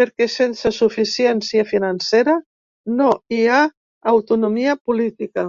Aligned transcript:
Perquè 0.00 0.26
sense 0.36 0.72
suficiència 0.78 1.66
financera 1.74 2.34
no 2.96 3.12
hi 3.38 3.42
ha 3.50 3.62
autonomia 4.14 4.76
política. 4.90 5.46